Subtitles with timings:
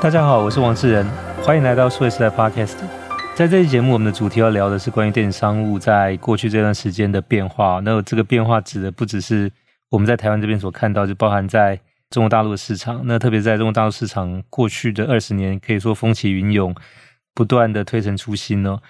[0.00, 1.04] 大家好，我是王志仁，
[1.42, 2.76] 欢迎来到数位时代 Podcast。
[3.34, 7.80] 在这期节目，我们的主题要聊的是关于电子商务在过去这段时间的变化。
[7.84, 9.50] 那这个变化指的不只是
[9.90, 11.80] 我们在台湾这边所看到，就包含在
[12.10, 13.02] 中国大陆的市场。
[13.06, 16.72] 那特别在中国大陆市场，过去的二十年可以说风起云涌，
[17.34, 18.80] 不断的推陈出新哦。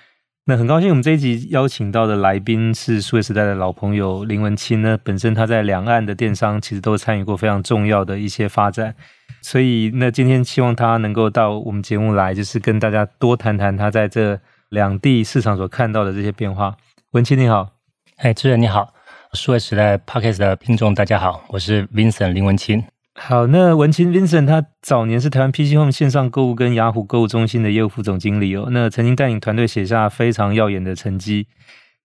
[0.44, 4.98] 那很高兴，我们这一集邀请到的来宾是数位时代的老朋友林文清呢。
[5.02, 8.94] 本身他在两岸的电商其实都参与过非常重要的一些发展。
[9.40, 16.76] 所以，那今天希望他能够到我们节目来，就是跟大家多谈谈他在这两地市场所看到的这些变化。
[17.12, 17.70] 文清你好，
[18.16, 18.92] 哎，志远你好，
[19.32, 22.84] 数位时代 Podcast 的听众大家好，我是 Vincent 林文清。
[23.14, 31.46] 好，那文清 Vincent 他早年是台湾 PC Home 线上购物跟雅虎购物中心的业务副总经理哦，那曾经带领团队写下非常耀眼的成绩。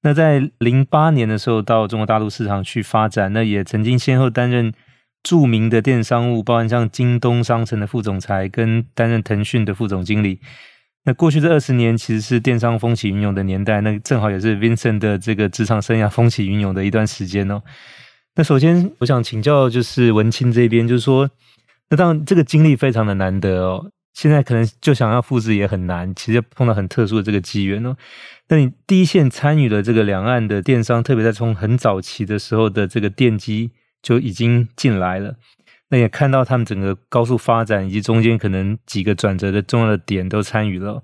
[0.03, 4.71] 那在零八年的时候到中国大陆市场去发展，那也曾经先后担任。
[5.23, 10.39] 著名的电商务，包含像京东商城的副总裁，跟担任腾讯的副总经理。
[11.05, 17.61] 那过去这二十年，其实是电商风起云涌的年代，那正好也是 Vincent 的这个职场生涯风起云涌的一段时间哦。
[18.35, 21.29] 那首先，我想请教就是文青这边，就是说，
[21.89, 23.91] 那当然这个经历非常的难得哦。
[24.13, 27.95] 现在可能就想要复制也很难，其实碰到很特殊的这个机缘哦。
[28.47, 33.71] 那你第一线参与了这个两岸的电商，特别在从很早期的时候的这个奠基。
[34.03, 35.33] 就已经进来了，
[35.89, 41.01] 那也看到他们整个高速发展，以及中间可能几个转折的重要的点都参与了。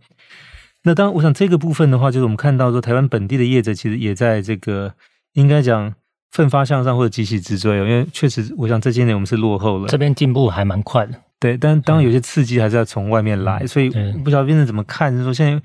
[0.84, 4.94] 那当然，我想这个部分的话，就是我们看到说，台湾本地的业者其实也在这个
[5.34, 5.96] 应该讲
[6.32, 11.14] 奋发向上或者急起直追哦，因为确实，我想这些年我们是落后了，这边进步还蛮快的。
[11.40, 13.90] 对，但当然有些刺激还是要从外面来，嗯、所以
[14.24, 15.62] 不晓得 Vincent 怎么看，就是说现在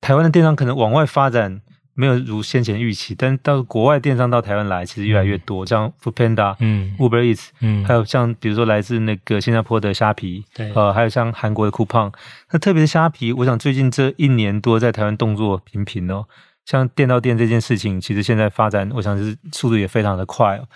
[0.00, 1.60] 台湾的电商可能往外发展。
[1.96, 12.12] 没有如先前预期，但到国外电商到台湾来，其实越来越多，嗯、像 Foodpanda、嗯、Uber Eats，嗯，还有像比如说来自那个新加坡的虾皮，对，呃，还有像韩国的 Coupang。
[12.50, 16.24] 那特别是虾皮，我想最近这一年多在台湾动作频频哦，
[16.66, 20.66] 像店到店这件事情，其实现在发展，我想是速度也非常的快哦。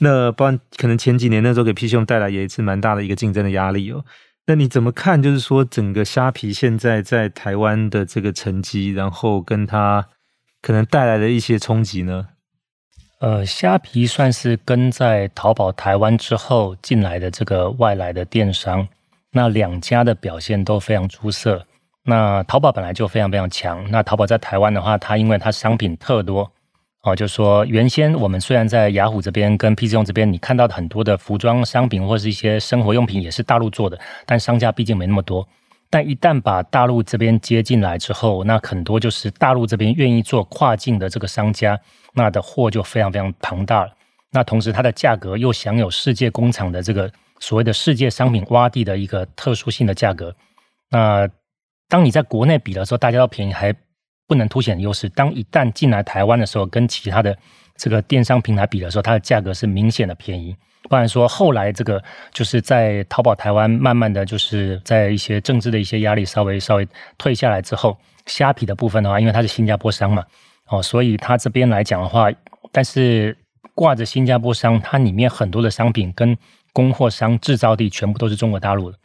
[0.00, 4.04] 那不然可能前几年那时候给 PC Home 带来也是蛮大的一个竞争的压力哦。
[4.46, 5.22] 那你怎么看？
[5.22, 10.06] 就是说整个虾皮现在在台湾的这个成绩，然后跟它。
[10.62, 12.28] 可能带来的一些冲击呢？
[13.20, 18.88] 呃，虾皮算是跟在淘宝台湾之后进来的这个外来的电商，
[19.32, 21.66] 那两家的表现都非常出色。
[22.04, 26.50] 那淘宝本来就非常非常强，那淘宝在台湾的话，它因为它商品特多
[27.02, 35.46] 哦，就说原先我们虽然在雅虎这边跟 PC Home 这边，你看到的很多的服装商品或是一些生活用品也是大陆做的，但商家毕竟没那么多。
[35.90, 41.78] 但一旦把大陆这边接进来之后，那很多就是大陆这边愿意做跨境的这个商家，
[42.14, 43.92] 那的货就非常非常庞大了。
[44.30, 50.32] 那同时它的价格又享有世界工厂的这个所谓的世界商品洼地的一个特殊性的价格。
[50.90, 51.28] 那
[51.88, 53.74] 当你在国内比的时候，大家都便宜还
[54.28, 55.08] 不能凸显优势。
[55.08, 57.36] 当一旦进来台湾的时候，跟其他的
[57.76, 60.54] 这个电商平台比的时候，它的价格是明显的便宜。
[60.88, 62.02] 不然说，后来这个
[62.32, 67.96] 就是在淘宝台湾，慢慢的就是在一些政治的一些压力稍微稍微退下来之后，
[68.26, 70.24] 虾皮的部分的话，因为它是新加坡商嘛，
[70.68, 72.28] 哦，所以它这边来讲的话，
[72.72, 73.36] 但是
[73.74, 76.36] 挂着新加坡商，它里面很多的商品跟
[76.72, 78.98] 供货商制造地全部都是中国大陆的，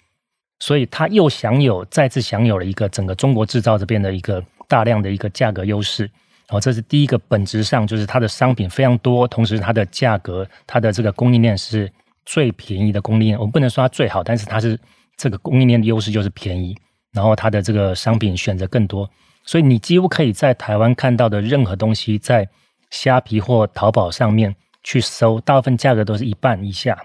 [0.60, 6.10] 所以它又享有再次享有了一个整个中国制造这边的一个大量的一个价格优势。
[6.50, 11.92] 哦，这是第一个，本质上就是它的商品非常多，同时它的价格，它的这个供应链是
[12.26, 13.40] 最便宜的供应链。
[13.40, 14.80] 我们不能说它最好，但是它是
[15.18, 16.78] 这个供应链的优势就是便宜，
[17.14, 19.10] 然后它的这个商品选择更多，
[19.44, 22.48] 所以你几乎可以在台湾看到的任何东西，在
[22.92, 26.96] 虾皮或淘宝上面去搜，大部分价格都是一半以下。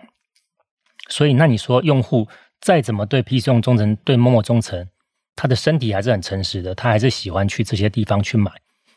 [1.09, 2.29] 所以那你说用户
[2.61, 4.87] 再怎么对 PC 用忠诚，对 Momo 忠诚，
[5.35, 8.53] 他的身体还是很诚实的，他还是喜欢去这些地方去买。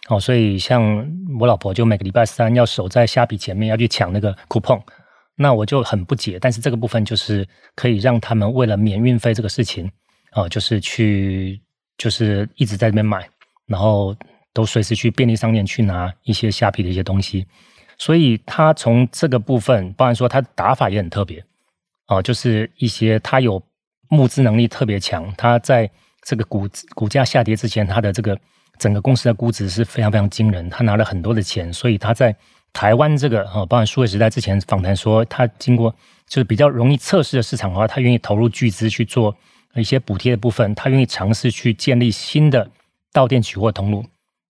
[0.10, 1.10] 哦，所以像
[1.40, 4.82] 我老婆就每个礼拜三要守在虾皮前面要去抢那个 coupon，
[5.38, 6.38] 那我就很不解。
[6.42, 9.90] 但是这个部分就是可以让他们为了免运费这个事情，
[10.34, 11.62] 哦，就是去
[11.98, 13.26] 就是一直在那边买，
[13.66, 14.14] 然后
[14.52, 17.48] 都随时去便利商店去拿一些虾皮的一些东西。
[17.98, 21.42] 所以他从这个部分，包含说他打法也很特别，
[22.08, 23.64] 哦，就是一些他有
[24.10, 25.90] 募资能力特别强，他在
[26.26, 28.38] 这个股股价下跌之前，他的这个。
[28.80, 32.36] 整个公司的估值是非常非常惊人，他拿了很多的钱，所以他在
[32.74, 35.94] 台湾这个啊，包含数位时代之前访谈说，他经过
[36.28, 39.36] 就是比较容易测试的市场的话，他愿意投入巨资去做
[39.76, 42.70] 一些补贴的部分，他愿意尝试去建立新的
[43.12, 44.02] 到店取货通路，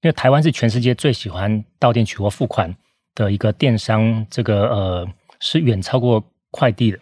[0.02, 2.74] 因为台湾是全世界最喜欢到店取货付款
[3.14, 5.08] 的一个电商，这个呃
[5.40, 7.00] 是远超过快递的。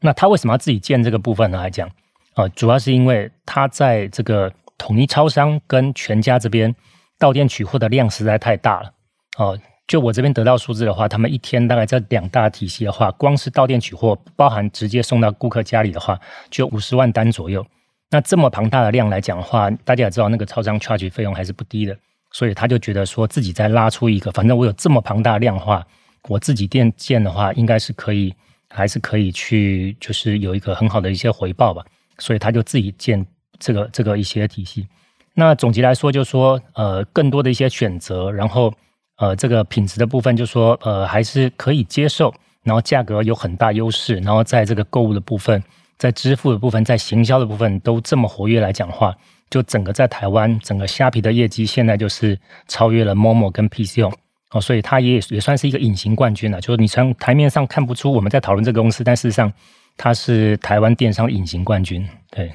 [0.00, 1.58] 那他为什么要自己建这个部分呢？
[1.58, 1.88] 来讲，
[2.34, 4.52] 啊，主要是因为他在这个
[4.82, 6.74] 统一超商跟全家这边
[7.16, 8.92] 到店取货的量实在太大了。
[9.38, 9.56] 哦，
[9.86, 16.18] 就我这边得到数字的话，他们一天大概这两大体系的话，光是到店取货，包含直接送到顾客家里的话，
[16.50, 17.64] 就五十万单左右。
[18.10, 21.96] 那这么庞大的量来讲的话，大家也知道那个超商 charge 费用还是不低的，
[22.32, 25.86] 所以他就觉得说自己再拉出一个，反正我有这么庞大的量的话，
[26.28, 28.34] 我自己店建的话，应该是可以，
[28.68, 31.84] 还是可以去，就是有一个很好的一些回报吧。
[32.18, 33.26] 所以他就自己建
[33.62, 34.86] 这个这个一些体系。
[35.34, 38.74] 那总结来说，就是说呃，更多的一些选择，然后
[39.18, 42.34] 呃，这个品质的部分，就是说呃，还是可以接受。
[42.64, 45.62] 然后价格有很大优势，然后在这个购物的部分，
[45.96, 49.16] 在支付的部分，在行销的部分都这么活跃来讲的话，
[49.48, 52.38] 就整个在台湾整个虾皮的业绩，现在就是
[52.68, 54.12] 超越了 Momo 跟 PCO
[54.50, 56.60] 哦，所以它也也算是一个隐形冠军了。
[56.60, 59.52] 就是你从台面上看不出我们在讨论这个公司，但事实上。
[59.98, 62.50] 它是台湾电商隐形冠军，对，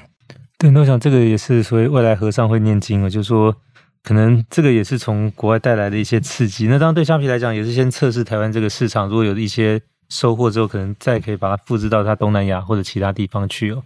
[0.58, 3.54] 对，那我想这个也是所谓未来和尚会念经了，就是说
[4.02, 6.66] 可能这个也是从国外带来的一些刺激。
[6.66, 13.84] 那当然对虾皮来讲，也是先测试台湾这个市场，如果有一些收获之后，可能再可以把它复制到它东南亚或者其他地方去哦。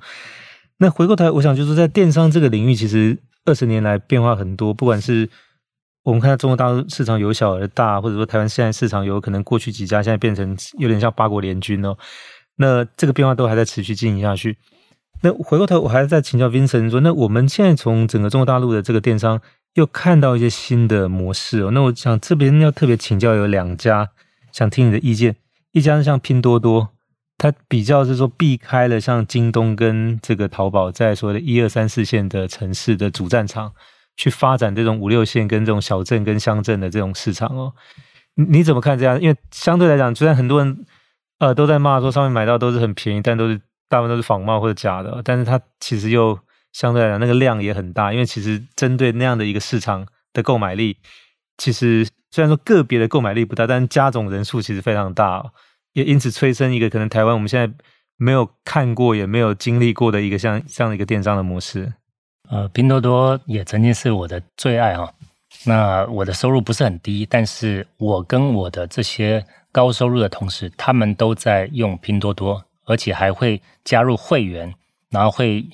[0.79, 5.29] 那回过头来，我想就是在电商这个领域，其实二十年来变化很多，不管是
[6.05, 11.95] 我们看到中国大陆市场由小而大，或者说台湾现在市场有可能过去几家现在变成有点像八国联军哦。
[12.57, 14.57] 那这个变化都还在持续进行下去。
[15.23, 19.41] 那回过头，我还是在请教 Vincent 说，那我们现在从整个中国大陆的这个电商
[19.75, 21.71] 又看到一些新的模式哦。
[21.71, 24.11] 那我想这边要特别请教有两家，
[24.53, 25.37] 想听你的意见。
[25.71, 26.91] 一家是像拼多多，
[27.39, 33.73] 它比较是说避开了像京东跟这个淘宝在所谓的一二三四线的城市的主战场，
[34.17, 37.73] 去发展这种五六线跟这种小镇跟乡镇的这种市场哦。
[38.35, 39.21] 你怎么看这样？
[39.21, 40.85] 因为相对来讲，虽然很多人。
[41.39, 43.61] 呃，都在骂说上面买到都是很便宜，但都是
[43.93, 45.21] 大部分都是仿冒或者假的。
[45.23, 46.39] 但是它其实又
[46.73, 50.97] 相对来讲那个量也很大，因为其实针对那样的一个市场的购买力，
[51.59, 55.53] 其实虽然说个别的购买力不大，但加总人数其实非常大，
[55.93, 57.73] 也因此催生一个可能台湾我们现在
[58.17, 61.93] 没有看过也没有经历过的一个像这样的一个电商的模式。
[62.49, 65.12] 呃，拼多多也曾经是我的最爱哈。
[65.67, 69.45] 那我的收入不是很低，但是我跟我的这些。
[69.75, 74.75] 高收入的同事，他们都在用拼多多，而且还会加入会员，
[75.11, 75.64] 然后会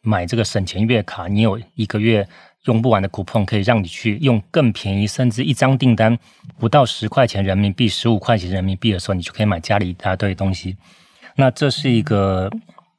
[0.00, 1.26] 买这个省钱月卡。
[1.28, 2.26] 你有一个月
[2.64, 6.18] 用不完的 coupon，可以让你去用更便宜，甚至一张订单
[6.58, 10.76] 不到十块钱人民币、十五块钱人民币的时候，你就可以买家里一大堆东西。
[11.36, 12.50] 那这是一个，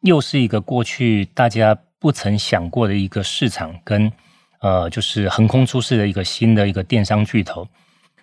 [0.02, 4.12] 又是一个过去大家不曾想过的一个市场，跟
[4.60, 7.68] 呃，就是横空出世的一个新的一个电商巨头。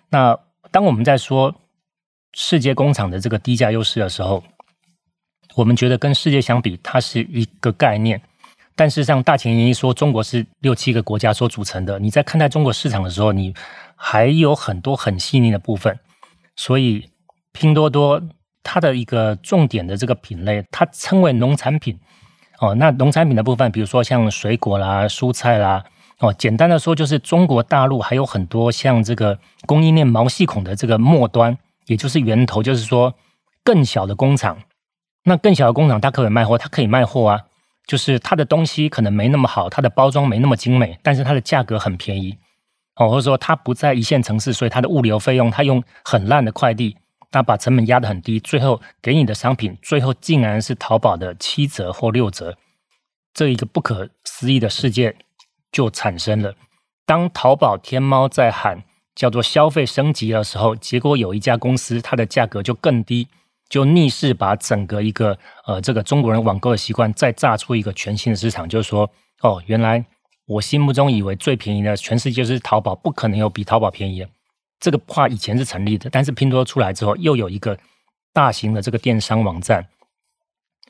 [0.09, 0.37] 那
[0.69, 1.55] 当我们在说。
[2.33, 4.41] 世界工厂的这个低价优势的时候，
[5.55, 8.21] 我们觉得跟世界相比，它是一个概念。
[8.75, 13.53] 但事实上，大前研一说中国是六七个国家所组成的，你在看待中国市场的时候，你
[13.95, 15.99] 还有很多很细腻的部分。
[16.55, 17.09] 所以，
[17.51, 18.21] 拼多多
[18.63, 21.99] 它的一个重点的这个品类，它称为农产品。
[22.59, 25.83] 哦，那农产品的部分，比如说像水果啦、蔬菜啦，
[26.19, 31.57] 哦，简单的说就是中国大陆还有很多像这个供应链毛细孔的这个末端。
[31.87, 33.13] 也就是源头，就是说
[33.63, 34.57] 更小的工厂，
[35.23, 37.41] 那更小的工厂它可以卖货，它可以卖货啊，
[37.85, 42.37] 就是它的东西可能没那么好，它的包装没那么精美，但是它的价格很便宜，
[42.95, 46.97] 哦，或者说它不在一线城市，所以它的物流费用，它用很烂的快递，
[47.29, 52.57] 它把成本压得很低，最后给你的商品，最后竟然是淘宝的七折或六折，
[53.33, 55.15] 这一个不可思议的事件
[55.71, 56.55] 就产生了。
[57.05, 58.83] 当淘宝天猫在喊。
[59.13, 63.27] 叫做消费升级的时候，结果有一家公司，它的价格就更低，
[63.71, 65.35] 就逆势把整个一个
[65.65, 68.67] 呃这个中国人网购的习惯再炸出一个全新的市场。
[68.67, 69.09] 就是说，
[69.41, 70.05] 哦，原来
[70.45, 74.29] 我心目中以为最便宜的全世界是淘宝，不可能有比淘宝便宜的。
[74.79, 77.77] 这个话以前是成立的，但是拼多多出来之后，又有一个
[78.33, 79.87] 大型的这个电商网站，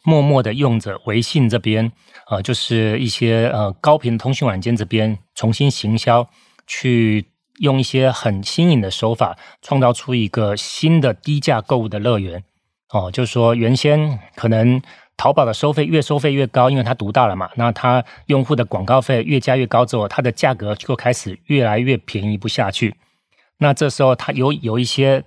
[0.03, 1.91] 默默的用着微信这边，
[2.31, 6.27] 呃，就是一些呃高频通讯软件这边重新行销
[6.65, 7.27] 去。
[7.59, 12.43] 用一些很新颖的手法，创造出一个新的低价购物的乐园。
[12.91, 14.81] 哦，就是说，原先可能
[15.15, 17.49] 淘宝的收费越收费越高，因为它独大了嘛。
[17.55, 22.95] 那它用户的广告费越加越高之后，它的价格就开始越来越便宜不下去。
[23.59, 25.23] 那这时候，它有有一些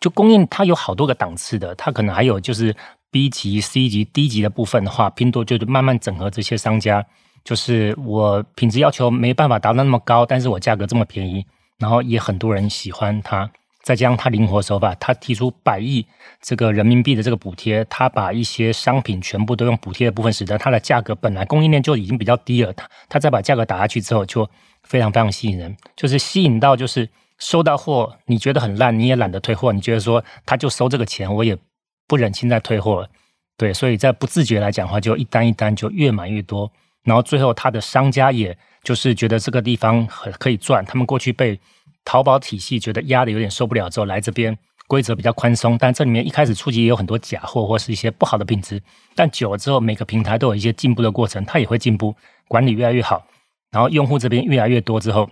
[0.00, 2.74] 就供应，它有好多个档次的，它可能还有就是
[3.10, 7.04] B 级、C 级、D 级的部分的话，拼多多就慢慢整合这些商家，
[7.44, 11.44] 就是我品质要求没办法达到那么高，但是我价格这么便宜。
[11.78, 13.50] 然后也很多人喜欢它，
[13.82, 16.06] 再加上他灵活手法，他提出百亿
[16.40, 24.48] 这个人民币的这个补贴，他把一些商品全部都用补贴的部分，使得它的价格本来供应链就已经比较低了，他他再把价格打下去之后，就
[24.84, 27.08] 非常非常吸引人，就是吸引到就是
[27.38, 31.58] 收到货你觉得很烂，你也懒得退货，你觉得说他就收这个钱，我也
[32.06, 33.08] 不忍心再退货了，
[33.56, 36.70] 对，所以在不自觉来讲的话，就一单一单就越买越多，
[37.02, 41.58] 然后最后他的商家也就是觉得这个地方很可以赚，他们过去被。
[42.04, 44.56] 淘宝体系觉得压得有点受不了之后，来这边
[44.88, 48.82] 规则比较宽松，但这里面一开始初级也有很多假货或是一些不好的品质，
[49.14, 52.14] 但久了之后，每个平台都有一些进步的过程，它也会进步，
[52.48, 53.24] 管理越来越好，
[53.70, 55.30] 然后用户这边越来越多之后，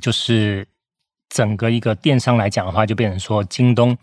[0.00, 0.66] 就是
[1.28, 3.96] 整个一个电商来讲的话，就变成说京东、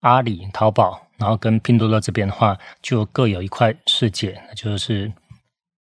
[0.00, 5.12] 阿里、淘宝，然后跟拼多多这边的话，就各有一块世界，就是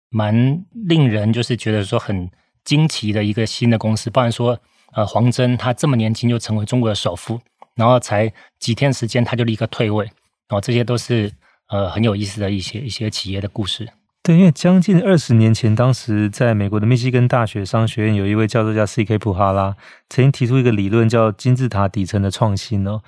[0.08, 2.30] 蛮令人就是觉得说很
[2.64, 4.58] 惊奇的一个新的公司，不然说。
[4.94, 7.40] 呃，黄峥他这么年轻就成为中国的首富，
[7.74, 10.10] 然后才几天时间他就立刻退位，
[10.48, 11.30] 哦，这些都是
[11.68, 13.88] 呃很有意思的一些一些企业的故事。
[14.22, 19.16] 对，因为将近二十年前，当时在美国的密西根大学商学院有一位教授叫 C.K.
[19.18, 19.76] 普哈拉，
[20.08, 23.00] 曾经提出一个理论叫金字塔底层的创新哦。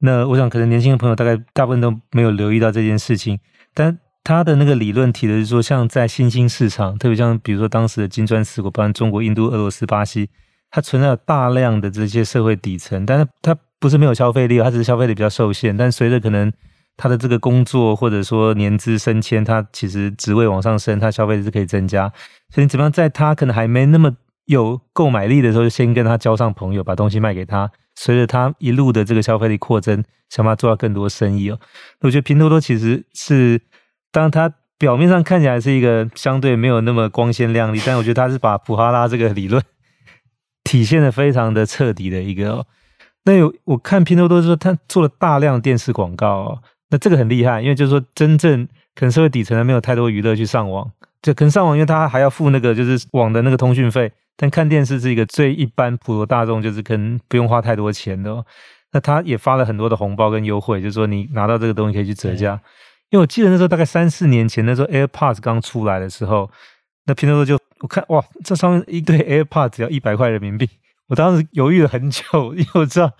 [0.00, 3.38] 那我想可能年轻的朋友大概大部分都没有留意到这件事情，
[3.72, 10.30] 但他的那个理论提的是说，像在新兴市场，特别像比如说当时的金砖四国，包括中国、印度、俄罗斯、巴西。
[10.70, 15.76] 它存在有大量的这些社会底层，但是它不是没有消费力，它只是消费力比较受限。
[15.76, 16.52] 但随着可能
[16.96, 22.12] 他的这个工作或者说年资升迁，他其实职位往上升，他消费力是可以增加。
[22.50, 27.70] 所以你怎么样在他可能还没那么有购买力的时候，就先跟他交上朋友，把东西卖给他。
[27.94, 31.58] 随着他一路的这个消费力扩增，想办法做到更多生意哦。
[32.00, 33.60] 我觉得拼多多其实是，
[34.12, 39.62] 当然它表面上看起来是一个相对没有那么光鲜亮丽，但我觉得他是把普哈拉这个理论。
[40.68, 42.66] 体现的非常的彻底的一个哦，
[43.24, 58.44] 那有我看拼多多说他做了大量电视广告哦，那这个很厉害，因为就是说真正可能社会底层的没有太多娱乐去上网，就可能上网，因为他还要付那个就是网的那个通讯费，但看电视是一个最一般普罗大众就是可能不用花太多钱的哦，
[58.92, 62.60] 那他也发了很多的红包跟优惠，就是说你拿到这个东西可以去折价，
[63.08, 66.50] 因为我记得那时候大概三四年前那时候 AirPods 刚出来的时候。
[67.08, 70.68] 那拼多多就我看哇，这上面一对 AirPods 只要一百块人民币，
[71.08, 72.22] 我当时犹豫了很久，
[72.54, 73.12] 因为我知道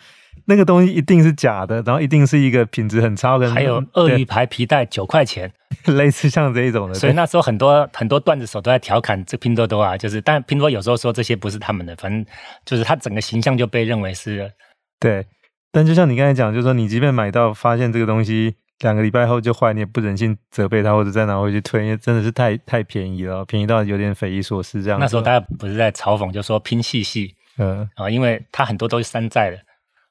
[0.47, 3.51] 那个东西一定是假的，然后一定是一个品质很差的。
[3.51, 5.53] 还有鳄鱼牌皮带九块钱，
[5.87, 6.95] 类似像这一种的。
[6.95, 12.25] 所以那时候很多很多段子手都在调侃这拼多多啊，就是但拼多多有时候说这些不是他们的，反正
[12.65, 14.53] 就是它整个形象就被认为是。
[14.99, 15.25] 对，
[15.71, 18.57] 但就像你刚才讲，就是说你即便买到发现这个东西。
[18.81, 25.01] 两个礼拜后就坏，你也不忍心责备他，或者再拿回去退，因为真的是太太便宜了，便宜到有点匪夷所思这样。
[25.01, 29.59] 那时候大家不是在嘲讽，就说拼细细，嗯啊，因为它很多都是山寨的，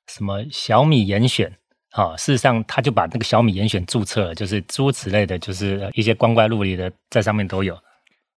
[0.07, 1.49] 什么小米严选
[1.91, 7.73] 啊，事实上他就把那个小米严选注册了，就是诸如此类的，就是一些光怪陆离的在上面都有。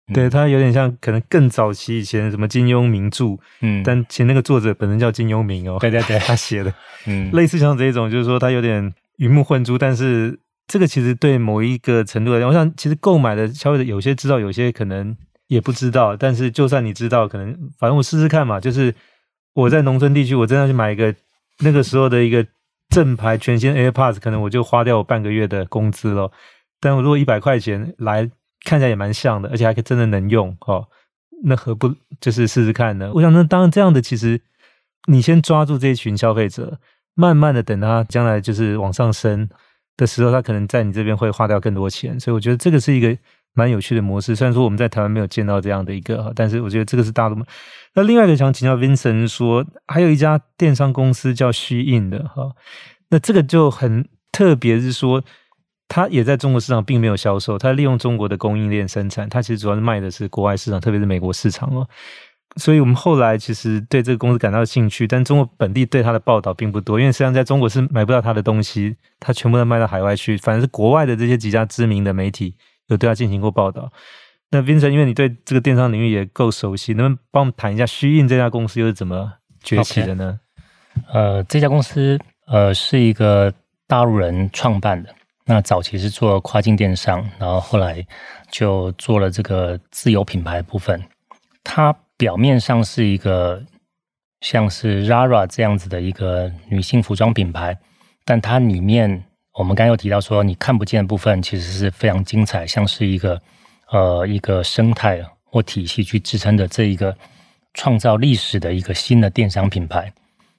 [0.10, 6.72] 嗯、对，它有点像可能更早期以前什么金庸名著，嗯，但其实那个作者本身叫金庸明哦，对对对， 他写的，
[7.08, 8.94] 嗯，类似像这一种，就是说他有点。
[9.20, 15.16] 鱼目混珠，但是这个其实对某一个程度来讲，我想其实购买的消费者有些知道，有些可能
[15.48, 16.16] 也不知道。
[16.16, 18.62] 但是就算你知道，可能反正我试试看嘛。
[18.62, 18.96] 就是
[19.54, 21.14] 我在农村地区，我真的去买一个
[21.60, 22.48] 那个时候的一个
[22.88, 26.32] 正牌全新 AirPods，可能我就花掉我半个月的工资了。
[26.80, 28.32] 但我如果一百块钱来
[28.64, 30.88] 看起来也蛮像的，而且还真的能用哦，
[31.44, 33.12] 那何不就是试试看呢？
[33.14, 34.40] 我想，那当然这样的，其实
[35.08, 36.80] 你先抓住这一群消费者。
[37.16, 39.50] 慢慢的，等他将来就是往上升
[39.98, 43.18] 的时候，他可能在你这边会花掉更多钱，所以我觉得这个是一个
[43.54, 44.36] 蛮有趣的模式。
[44.36, 47.38] 虽然说我们在台湾没有见到这样的一个，但是我觉得这个是大陆。
[47.96, 52.52] 那另外一个想请教 Vincent 说，还有一家电商公司叫虚印的哈，
[53.10, 55.24] 那这个就很特别，是说
[55.88, 61.90] 它也在中国市场并没有销售，它利用中国的供应链生产，它其实主要是卖的是国外市场，特别是美国市场哦。
[62.56, 70.36] 所以我们后来其实对这个公司感到兴趣，但中国本地对它的报道并不多，因为实际上在中国是买不到它的东西，它全部都卖到海外去。
[70.38, 72.56] 反正是国外的这些几家知名的媒体
[72.88, 73.92] 有对它进行过报道。
[74.50, 79.32] 那 Vincent，因为你对这个电商领域也够熟悉，能不能帮我们谈一下虚印这家公司又是怎么
[79.64, 80.40] 崛起的呢
[81.14, 83.54] 呃，这家公司呃是一个
[83.88, 85.14] 大陆人创办的，
[85.46, 88.06] 那早期是做跨境电商，然后后来
[88.50, 91.02] 就做了这个自有品牌部分，
[91.64, 91.96] 它。
[92.20, 93.64] 表面上是一个
[94.42, 97.78] 像是 Zara 这样子的一个女性服装品牌，
[98.26, 99.24] 但它里面
[99.54, 103.42] 我们刚刚有提到说，你看不见的部分其实是非常精彩，像是一个
[103.90, 107.18] 呃一个生态或体系去支撑的这一个
[107.74, 110.12] 创造历史的一个新的电商品牌。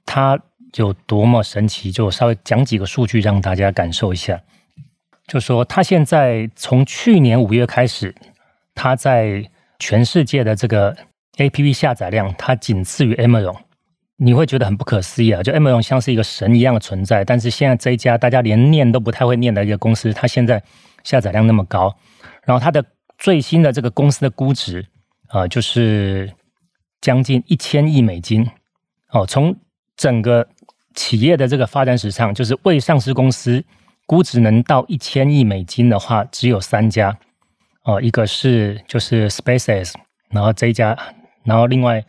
[0.06, 0.40] 它
[0.76, 4.40] 有多么神奇，就稍微讲几个数据让大家感受一下。
[5.26, 8.14] 就说它现在从去年五月开始，
[8.74, 9.44] 它在
[9.78, 10.96] 全世界的这个
[11.36, 13.56] APP 下载量，它仅次于 Amazon。
[14.22, 15.42] 你会觉得很不可思议啊！
[15.42, 20.62] 就 Amazon 像是一个神一样的存在，但是现在这一家大家连念都不太会念的一个公司，它现在
[21.04, 21.96] 下载量那么高，
[22.44, 22.84] 然后它的
[23.16, 24.86] 最新的这个公司的估值
[25.28, 26.30] 啊、就是
[27.00, 28.46] 将近一千亿美金
[29.12, 29.24] 哦。
[29.24, 29.56] 从
[29.96, 30.46] 整个
[30.94, 33.64] 企业的这个发展史上，就是未上市公司
[34.04, 37.16] 估值能到一千亿美金的话，只有三家
[37.84, 39.94] 哦，一个是就是 SpaceX，
[40.28, 40.98] 然后这一家，
[41.44, 42.04] 然后另外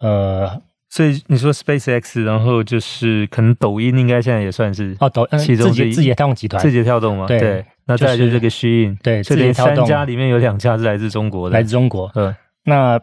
[0.00, 0.62] 呃。
[0.92, 7.64] 所以你说 SpaceX，然后就是可能抖音应该现在也算是哦，抖音其中字节字节跳动集团，字节跳动嘛，对，对。
[7.84, 12.10] 那再来就是这个 Shein，对，这里三家里面有两家是来自中国的，来自中国。
[12.16, 12.34] 嗯，
[12.64, 13.00] 那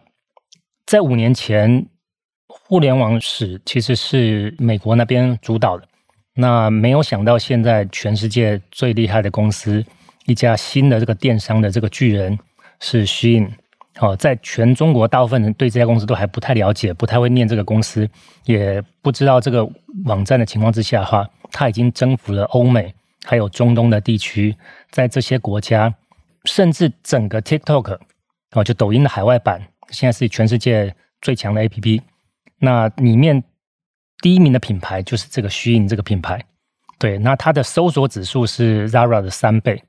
[0.86, 1.88] 在五年前，
[2.50, 5.88] 互联网史其实是美国那边主导的。
[6.36, 9.82] 那没有想到，现在全世界最厉害的公司，
[10.26, 12.38] 一家新的这个电商的这个巨人
[12.82, 13.52] 是 Shein。
[14.00, 18.08] 哦，在全中国，大部分人对这家公司都还不太了解，不太会念这个公司，
[18.46, 19.68] 也不知道这个
[20.06, 24.56] 网站的情况之下的话，它已经征服了欧美，还有中东的地区，
[24.92, 25.92] 在这些国家，
[26.46, 27.98] 甚至整个 TikTok，
[28.52, 32.02] 哦，就抖音的海外版，现在是全世界最强的 APP。
[32.60, 33.44] 那里面
[34.22, 36.40] 第一名的品牌就是这个虚影这个品牌，
[37.00, 39.82] 对，那它的搜索指数是 Zara 的三倍，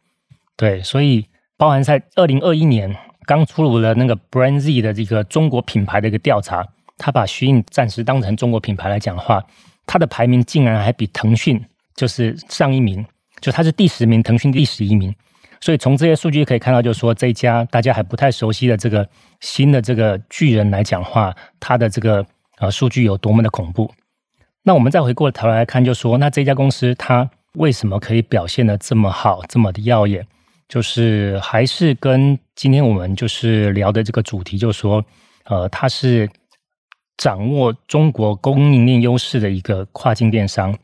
[0.56, 1.26] 对，所以
[1.58, 2.96] 包含在二零二一年。
[3.28, 6.66] 刚出炉了那个 BrandZ 的这个中国品牌的一个调查，
[6.97, 9.44] 他把 Shein 暂时当成中国品牌来讲的话，
[9.87, 11.62] 它的排名竟然还比腾讯
[11.94, 13.04] 就是上一名，
[13.42, 15.14] 就它是第十名，腾讯第十一名。
[15.61, 19.06] 所以从这些数据可以看到，就是说这家大家还不太熟悉的这个
[19.40, 22.25] 新的这个巨人来讲话，它的这个
[22.61, 23.92] 呃数据有多么的恐怖。
[24.62, 30.26] 那我们再回过头来看，就说那这家公司它为什么可以表现的这么好，这么的耀眼？
[30.68, 35.02] 就是还是跟今天我们就是聊的这个主题，就是说，
[35.45, 36.28] 呃，它是
[37.16, 40.76] 掌握中国供应链优势的一个跨境电商，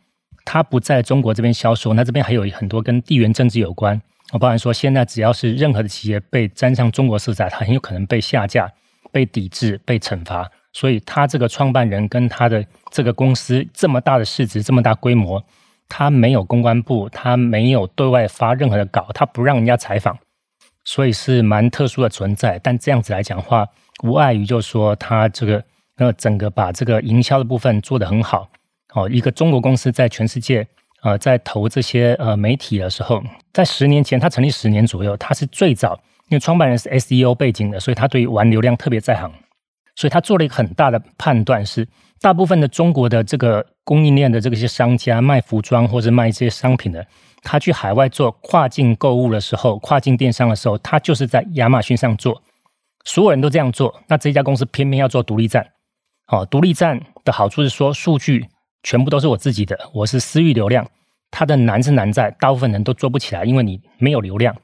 [0.45, 4.01] 它不在中国这边销售，那这边还有很多跟地缘政治有关。
[4.33, 8.73] 我包含说，现在只要是任何的企业被沾上中国色彩，它很有可能被下架、
[9.13, 10.51] 被抵制、被惩罚。
[10.73, 15.45] 所以，他这个创办人跟他的这个公司这么大的市值、这么大规模。
[15.89, 20.19] 他没有公关部，他没有对外发任何的稿，他不让人家采访，
[20.85, 22.59] 所以是蛮特殊的存在。
[22.61, 23.67] 但这样子来讲的话，
[24.03, 25.63] 无碍于就是说他这个
[25.97, 28.49] 呃整个把这个营销的部分做得很好。
[28.95, 30.67] 哦，一个中国公司在全世界
[31.03, 39.33] 呃在投这些呃媒体的时候，在十年前他成立十年左右，他是最早，因为创办人是 SEO 背景的，所以他对于玩流量特别在行，
[39.95, 41.87] 所以他做了一个很大的判断是。
[42.21, 47.07] 大部分的中国的这个供应链的这些商家卖服装或者卖这些商品的，
[47.43, 52.41] 他去海外做跨境购物的时候，跨境电商的时候，他就是在亚马逊上做，
[53.05, 53.95] 所有人都这样做。
[54.07, 55.67] 那这家公司偏偏要做独立站，
[56.25, 58.47] 好，独立站的好处是说，数据
[58.83, 60.87] 全部都是我自己的，我是私域流量。
[61.31, 64.57] 它的难是难在，大部分人都做不起来，因为你没有流量。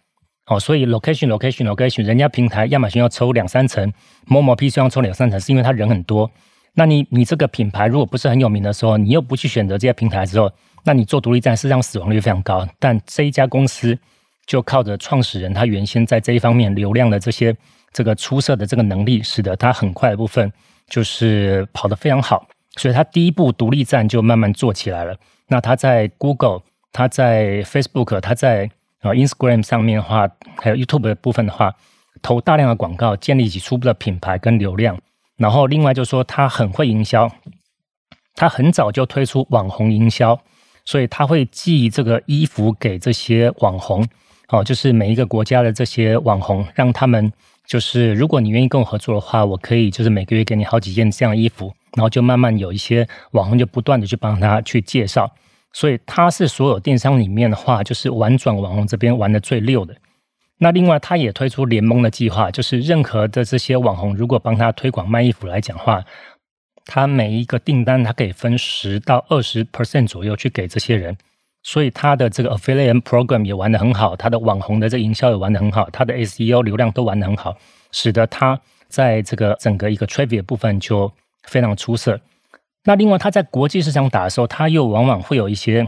[0.50, 3.92] 哦，所以 location location location，人家平台亚马逊要抽两三层，
[4.26, 6.28] 某某 PC 要抽两三层，是因为他人很多。
[6.74, 10.50] 那你你这个品牌如果不是很有名的时候，你又不去选择这些平台的时候，
[10.84, 12.66] 那你做独立站，事实上死亡率非常高。
[12.80, 13.96] 但这一家公司
[14.44, 17.56] 就靠着创始人他原先在这一方面流量的这些
[17.92, 20.52] 这个出色的这个能力，使得他很快的部分
[20.88, 22.44] 就是跑得非常好。
[22.76, 25.16] 所以他第一步独立站就慢慢做起来了。
[25.46, 28.68] 那他在 Google、他在 Facebook、他在
[29.00, 31.74] 啊 Instagram 上面的话，还有 YouTube 的部分的话，
[32.22, 34.98] 投大量的广告，建立起初步的品牌跟流量。
[35.36, 37.30] 然后，另外就是说，他很会营销，
[38.34, 40.38] 他很早就推出网红营销，
[40.84, 44.06] 所以他会寄这个衣服给这些网红，
[44.48, 47.32] 哦，就是每一个国家的这些网红，让他们
[47.66, 55.32] 就是，如果你愿意跟我合作的话，我可以就是每个月给你好几件这样的衣服，然后就慢慢有一些网红就不断的去帮他去介绍，
[55.72, 59.94] 所以他是所有电商里面的话，就是玩转网红这边玩的最溜的。
[60.58, 66.04] 那另外，他也推出联盟的计划，就是任何的这些网红，如果帮他推广卖衣服来讲话，
[66.84, 71.16] 他每一个订单他可以分十到二十 percent 左右去给这些人，
[71.62, 77.56] 所以他的这个 affiliate program 也玩得很好，他的网红的这营销也玩得很好，他的 SEO 流量都玩得很好，
[77.92, 81.10] 使得他在这个整个一个 traffic 部分就
[81.44, 82.20] 非常出色。
[82.84, 85.86] 那另外，他在国际市场打的时候，他又往往会有一些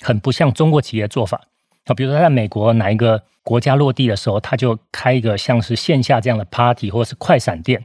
[0.00, 1.40] 很不像中国企业的做法。
[1.84, 7.84] 啊，比如说在美国哪一个国家落地的时候，他就开一个像是线下这样的 party 或者是快闪店。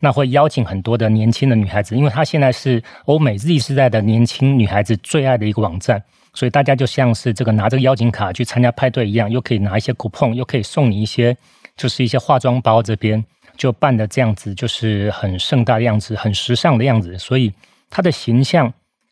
[0.00, 6.02] 那会邀请很多的年轻的女孩子，因为它现在是欧美 Z 世代的年轻女孩子最爱的一个网站，
[6.34, 11.34] 所以大家就像是这个拿这个邀请卡去参加派对一样，又可以拿一些 coupon，又可以送你一些
[11.76, 13.24] 就是一些化妆包，这边
[13.56, 17.50] 就办的这样子，就是很盛大的样子，很时尚的样子，所以
[17.90, 18.66] 它的形象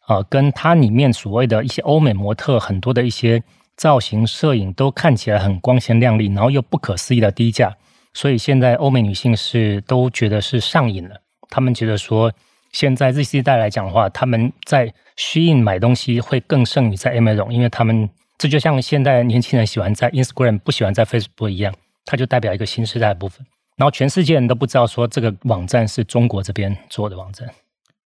[0.06, 3.42] 啊、呃，跟它里面所谓的一些欧美模特很多的一些
[3.76, 7.76] 造型摄影都看起来很光鲜亮丽，然后又不可思议的低价。
[8.14, 12.32] 所以现在欧美女性是都觉得是上瘾了，她们觉得说，
[12.72, 23.46] 现在 Z 世代来讲的话，他们在 Shein 买东西会更胜于在 Amazon，因为他们这就像现在年轻人喜欢在 Instagram 不喜欢在 Facebook 一样，它就代表一个新时代的部分。
[23.76, 27.48] 然后全世界人都不知道说这个网站是中国这边做的网站，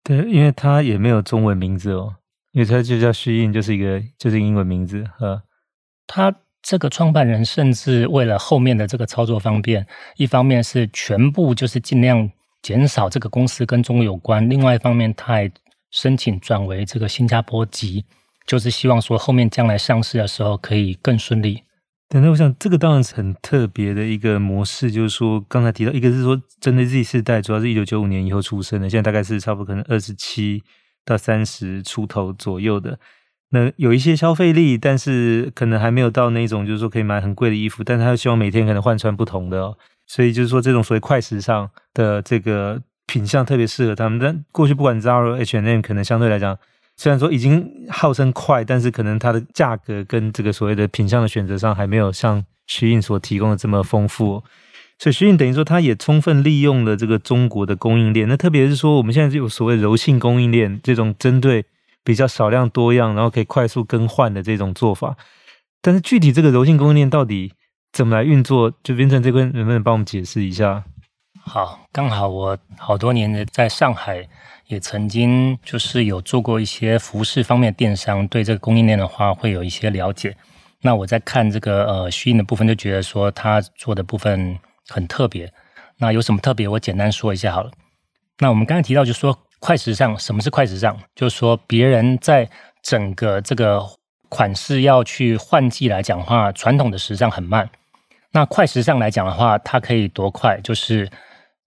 [0.07, 2.14] 对，因为他也没有中文名字哦，
[2.53, 5.42] 因为他就叫 Shein，就是一个就是英文名字，呃，
[6.07, 6.33] 他。
[6.69, 12.29] 这个创办人甚至为了后面的这个操作方便，一方面是全部就是尽量
[12.61, 15.49] 减少这个公司跟中国有关，另外一方面他还
[15.92, 18.05] 申请转为这个新加坡籍，
[18.49, 21.62] 就是希望说后面将来上市的时候可以更顺利。
[22.09, 30.62] 对，那我想这个当然是很特别的一个模式，就是说刚才提到一个是说针对 Z 世代，主要是一九九五年以后出生的，现在大概是差不多可能二十七
[31.05, 32.99] 到三十出头左右的。
[33.51, 44.19] 那有一些消费力，但是可能还没有到那种，就是说可以买很贵的衣服，但他又希望每天可能换穿不同的哦，所以就是说这种所谓快时尚的这个品相特别适合他们。
[44.19, 46.57] 但过去不管 Zara、H&M，可能相对来讲，
[46.97, 54.43] 虽然说已经号称快，但是可能它的价格跟这个所谓的品相的选择上，还没有像 Shein 所提供的这么丰富。
[54.99, 58.27] 所以 Shein 等于说，它也充分利用了这个中国的供应链。
[58.29, 61.67] 那特别是说，我们现在就有所谓柔性供应链这种针对。
[62.07, 65.17] 比较少量多样，然后可以快速更换的这种做法，
[65.83, 67.53] 但是具体这个柔性供应链到底
[67.93, 68.73] 怎么来运作？
[68.85, 70.85] 就 Vincent 这边能不能帮我们解释一下？
[71.41, 74.29] 好，刚好我好多年的在上海
[74.67, 80.37] 也曾经就是有做过一些服饰方面的电商，对这个供应链的话会有一些了解。
[80.83, 85.53] 那我在看这个呃 Shein 的部分，就觉得说他做的部分很特别。
[85.99, 86.69] 那有什么特别？
[86.69, 87.71] 我简单说一下好了。
[88.39, 89.39] 那我们刚才提到，就说。
[89.59, 90.95] 快时尚，什么是快时尚？
[91.15, 92.49] 就是说，别人在
[92.83, 93.83] 整个这个
[94.29, 97.69] 款式要去换季来讲的话，传统的时尚很慢。
[98.33, 100.61] 那快时尚来讲的话，它可以多快？
[100.61, 101.11] 就是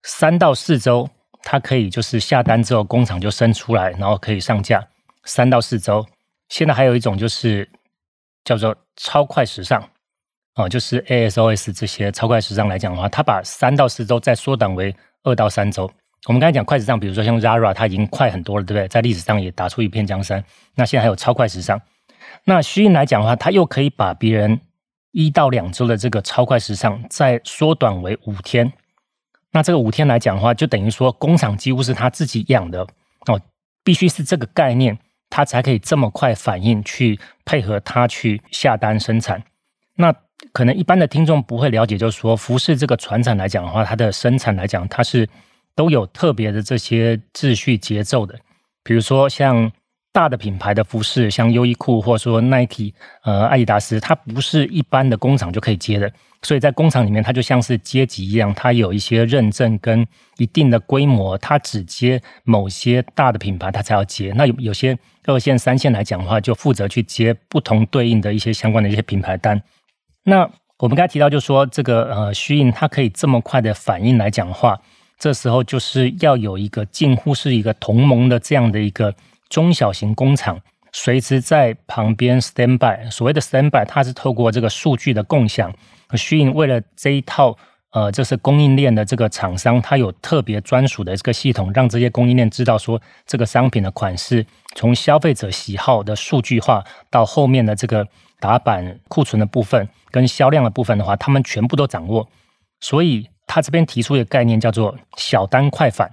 [0.04, 1.10] 三到四周，
[1.42, 4.86] 它可以就是下单之后工厂就生出来，然后可以上架。
[5.24, 6.06] 三到四周。
[6.48, 7.68] 现在还有一种就是
[8.44, 9.88] 叫做超快时尚，
[10.56, 15.88] 哦，就是 ASOS 这些超快时尚来讲的话，它把三到四周再缩短为二到三周。
[16.26, 18.88] 我们刚才讲快时尚，比如说像 Zara，它已经快很多了，对不对？
[18.88, 20.44] 在历史上也打出一片江山。
[20.74, 21.80] 那现在还有超快时尚。
[22.44, 24.60] 那虚影来讲的话，它又可以把别人
[25.12, 28.72] 一到两周的这个超快时尚再缩短为五天。
[29.52, 32.86] 那这个五天来讲的话，就等于说工厂几乎是他自己养的
[33.26, 33.40] 哦，
[33.82, 39.42] 必须是这个概念，他才可以这么快反应去配合他去下单生产。
[39.96, 40.14] 那
[40.52, 45.28] 可能一般的听众不会了解，就是说服饰这个传产来讲的话，它的生产来讲，它是。
[45.76, 48.38] 都有特别的这些秩序节奏的，
[48.82, 49.70] 比如说像
[50.12, 52.92] 大的品牌的服饰，像优衣库或者说 Nike、
[53.22, 60.04] 呃，阿迪达斯，它不是一般的工厂就可以接的，所以在工厂里面，它就像是阶级一样，它有一些认证跟
[60.38, 64.32] 一定的规模，它只接某些大的品牌，它才要接。
[64.34, 69.62] 那有有些二线、三线来讲的话，就负责去接不同对应的一些相关的一些品牌单。
[70.24, 74.80] 那我们刚才提到，就说这个呃虚印它可以这么快的反应来讲话。
[75.18, 79.14] 这时候就是要有一个近乎是一个同盟的这样的一个
[79.50, 80.58] 中小型工厂，
[80.92, 83.10] 随时在旁边 stand by。
[83.10, 85.70] 所谓的 stand by，它是透过这个数据的共享。
[86.14, 87.54] 虚拟为了这一套，
[87.90, 98.06] 呃，这是供应链的这个厂商，它有特别专属的这个系统，让这些供应链知道说这个商品的款式，从消费者喜好的数据化到后面的这个
[98.38, 102.26] 打版库存的部分跟销量的部分的话，他们全部都掌握。
[102.80, 103.28] 所以。
[103.52, 106.08] 他这边提出一个概念叫做“小单快返”，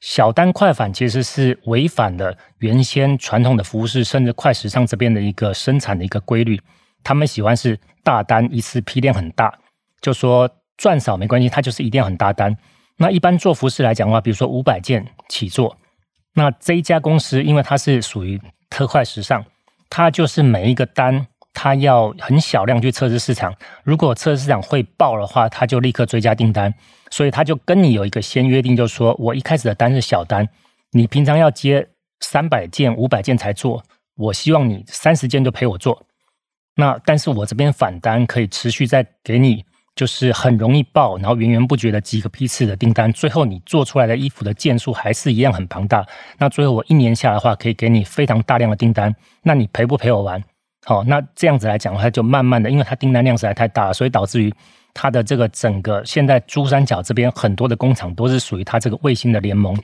[0.00, 6.60] 小单快返其实是违反了原先传统的服饰甚至快时尚这边的一个生产的一个规律。
[7.02, 9.52] 他们喜欢是大单一次批量很大，
[10.00, 12.56] 就说赚少没关系，它就是一定要很大单。
[12.96, 15.76] 那一般做服饰来讲的话，比如说五百件起做，
[16.34, 19.44] 那这一家公司因为它是属于特快时尚，
[19.88, 21.26] 它就是每一个单。
[21.54, 26.72] 他要很小量去测试市场，如果测试市场会爆的话，他就立刻追加订单。
[27.10, 30.46] 所以他就跟你有一个先约定，就是说我一开始的单是小单，
[30.92, 31.88] 你平常要接
[32.20, 33.82] 三百件、五百件才做，
[34.16, 36.04] 我希望你三十件就陪我做。
[36.76, 39.64] 那但是我这边返单可以持续再给你，
[39.96, 46.06] 就是很容易爆，然后源源不绝的几个批次的订单，最后你做出来的衣服的件数还是一样很庞大。
[46.38, 50.44] 那最后我一年下来的话，可以给你非常大量的订单，那你陪不陪我玩？
[50.88, 54.50] 好，那这样子来讲的话，就慢慢的，因为它订单量实在太大了，所以导致于
[54.94, 59.78] 它的这个整个现在珠三角这边很多的工厂都是属于它这个卫星的联盟，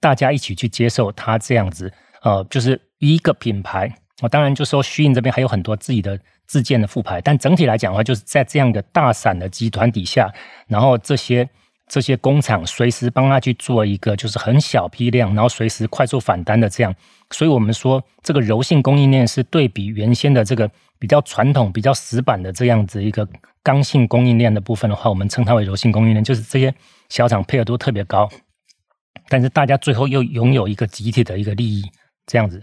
[0.00, 3.90] 大家一起去接受它这样子，呃，就是一个品牌。
[4.20, 10.30] 我当然就说虚影这边还有很多自己的自建的副牌，但整体来讲的话，就是在这样一个大伞的集团底下，
[10.68, 11.48] 然后这些
[11.90, 16.94] 这些工厂随时帮他去做一个就是很小批量，然后随时快速反单的这样，
[17.32, 23.28] 所以我们说这个柔性供应链是对比原先的这个比较传统、比较死板的这样子一个
[23.64, 26.72] 刚性供应链的部分的话，我们称它为柔性供应链，就是这些
[27.08, 28.30] 小厂配合度特别高，
[29.28, 31.82] 但是大家最后又拥有一个集体的一个利益，
[32.24, 32.62] 这样子。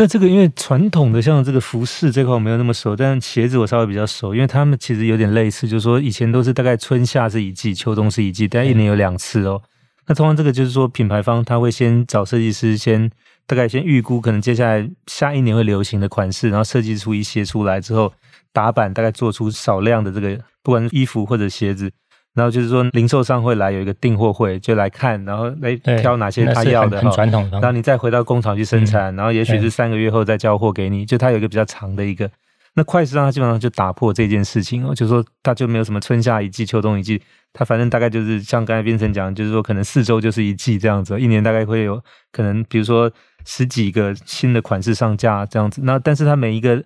[0.00, 9.60] 那这个因为传统的像这个服饰这块我没有那么熟，但鞋子我稍微比较熟，因为他们其实有点类似，就是说以前都是大概春夏是一季，秋冬是一季，但一年有两次哦。
[10.06, 13.10] 那通常这个就是说品牌方他会先找设计师先
[13.44, 18.12] 大概先预估可能接下来下一年会流行的款式，然后设计出一些出来之后
[18.52, 21.90] 打版，大概做出少量的这个不管是衣服或者鞋子。
[22.38, 27.58] 然后就是说，零售商会来有一个订货会，就来看，然后来挑哪些他要的，很传统的。
[27.58, 32.30] 然后你再回到工厂去生产，嗯、然后也许是三个月后再交货给你，就它有一个比较长的一个。
[32.74, 37.20] 那快时尚它基本上就打破这件事情哦，就是说它就没有什么春夏一季、秋冬一季，
[37.52, 43.10] 它反正大概就是像刚才 Vincent 讲，就是说可能四周就是一季这样子，一年大概会有可能比如说
[43.44, 45.80] 十几个新的款式上架这样子。
[45.82, 46.80] 那但是它每一个。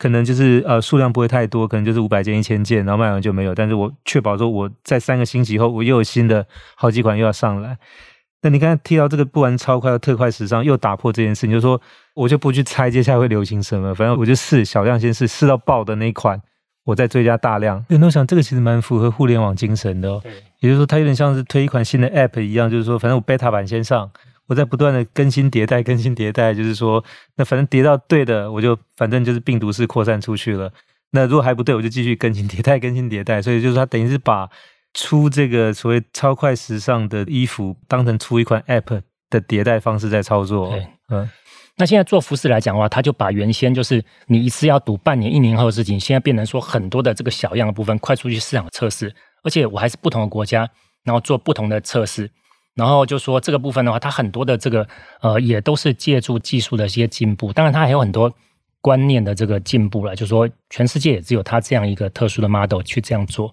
[0.00, 3.54] 可能就是呃数量不会太多，可能就是五百件、一千件，然后卖完就没有。
[3.54, 7.76] 但是我确保说我在三个星期后，我又有新的好几款又要上来。
[8.40, 11.78] 那你刚才提到这个，不玩超快、特快时尚，又打破这件事，你就说
[12.14, 16.40] 我就不去猜接下来会流行什么，反正我就试小量先试，试到爆的那一款，
[16.86, 17.84] 我再追加大量。
[17.90, 20.22] 那我想这个其实蛮符合互联网精神的哦，
[20.60, 24.10] 也就是说它有点像是推一款新的 App 一样，就是说反正我 Beta 版先上。
[24.50, 27.02] 我在不断的更新迭代，更新迭代，就是说，
[27.36, 30.72] 那反正叠到对的，我就反正就是病毒式扩散出去了。
[31.12, 33.40] 那如果还不对，我就继续更新 迭代，更新迭代。
[33.40, 34.50] 所以就是它等于是把
[34.92, 40.70] 出这个所谓超快时尚的衣服当成出一款 App 的迭代方式在操作。
[40.70, 41.30] 对，嗯。
[41.76, 50.68] 那现在做服饰来讲的话，他就把原先就是你一次要赌半年、一年后的事情，现在变成说很多的这个小样的部分，快速去市场测试，而且我还是不同的国家，
[51.04, 52.28] 然后做不同的测试。
[52.74, 54.86] 然后就说这个部分的话，它很多的这个
[55.20, 57.52] 呃，也都是借助技术的一些进步。
[57.52, 58.32] 当然，它还有很多
[58.80, 60.14] 观念的这个进步了。
[60.14, 63.52] 就是说，全世界也只有它这样一个特殊的 model 去这样做。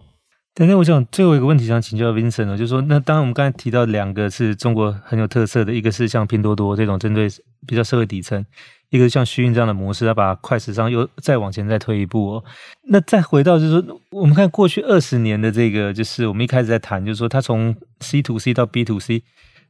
[0.54, 7.28] 但是，我想最后一个问题想请教 Vincent 呢，就是说，那当然我们刚才提到两个是中国很有特色的，一个是像拼多多这种针对
[7.68, 8.46] 比较社会底层。
[8.90, 12.44] 一个像 SHEIN 这样的模式，要把快时尚又再往前再推一步哦。
[12.90, 19.24] 那再回到就是说，我们看过去二十年的这个，就是我们一开始在谈，就是说它从 C to C 到 B to C。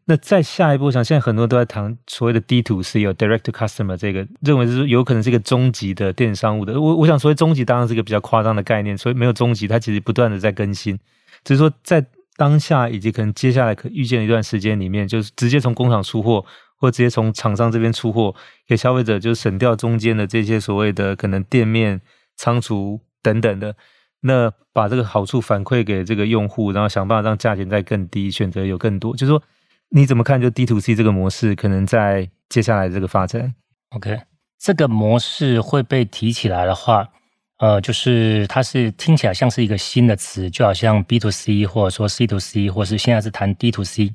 [0.09, 6.79] 那再下一步，我想现在很多都在谈所谓的 D to C，有 Direct to Customer 这个，认为是有可能是一个终极的电商务的。
[6.79, 10.97] 我我想所谓终极当然是一个比较夸张的概念，所以没有终极，它其实不断的在更新。
[11.43, 12.05] 只是说在
[12.37, 16.45] 当下以及可能接下来可预见的一段时间里面，就是直接从工厂出货。
[16.77, 18.33] 或直接从厂商这边出货
[18.67, 21.99] 给消费者，就省掉中间的这些所谓的可能店面、
[22.35, 23.75] 仓储等等的，
[24.21, 29.15] 那把这个好处反馈给这个用户，然后想办法让价钱再更低，选择有更多。
[29.15, 29.41] 就是说，
[29.89, 30.39] 你怎么看？
[30.39, 33.55] 就 D to C 这个模式可能在接下来这个发展
[33.89, 34.19] ？OK，
[34.59, 37.07] 这个模式会被提起来的话，
[37.57, 44.13] 呃，就是它是听起来像是一个新的词，就好像 B to C 或者说 C to C，或是现在是谈 D to C。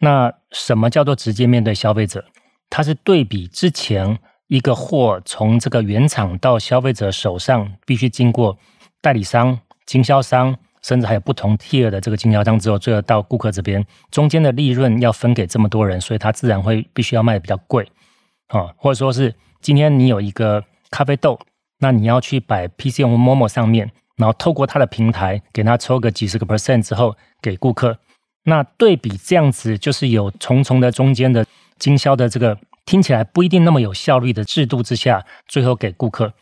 [0.00, 2.24] 那什么叫做直接面对消费者？
[2.70, 8.58] 它是对比之前一个货从这个原厂到消费者手上，必须经过
[9.00, 17.90] 代理商、经销商，甚至还有不同 tier 的这个经销商之后，最后到顾客这边，中间的利润要分给这么多人，所以它自然会必须要卖的比较贵
[18.48, 21.38] 啊，或者说是今天你有一个咖啡豆，
[21.80, 27.98] 那你要去摆 P C M Momo 上面，然后透过它的平台给它抽个几十个 percent 之后给顾客。
[28.48, 31.44] 那对比这样子，就是有重重的中间的
[31.78, 32.56] 经销的这个
[32.86, 36.32] 听起来不一定那么有效率的制度之下，最后给顾客。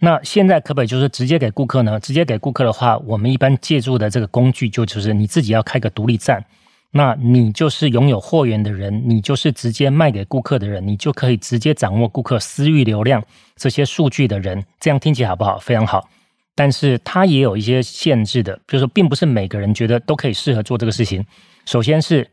[0.00, 1.98] 那现在可不可以就是直接给顾客呢？
[1.98, 6.44] 直接给顾客的话，我们一般借助的这个工具就就是你自己要开个独立站，
[6.90, 13.24] 那你就是拥有货源的人，你就是直接卖给顾客的人，你就可以直接掌握顾客私域流量
[13.56, 14.62] 这些数据的人。
[14.78, 15.58] 这样听起来好不好？
[15.58, 16.06] 非常好。
[16.54, 21.24] 但是它也有一些限制的，就是说并不是每个人觉得都可以适合做这个事情。
[21.64, 22.28] 首先是，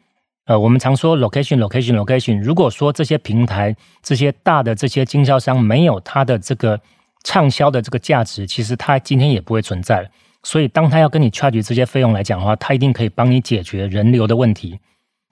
[0.46, 2.42] 呃，我们常说 location location location。
[2.42, 6.80] 如果说这些平台、这些大的这些经销商没有它的这个
[7.24, 10.10] 畅销的这个价值，其实它今天也不会存在。
[10.44, 14.80] 所以当他要跟你 charge 这些费用来讲的话，他一定可以帮你解决人流的问题，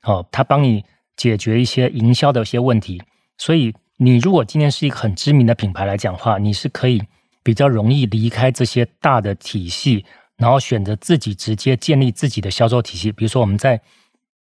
[0.04, 0.86] 哦，他帮你
[1.18, 3.02] 解决一些营销的一些问题。
[3.38, 7.02] 所以你如果今天是一个很知名的品牌来讲的话，你是可以
[7.42, 10.06] 比较容易离开这些大的体系，
[10.40, 13.12] 然后选择自己直接建立自己的销售体系。
[13.12, 13.80] 比如说我们在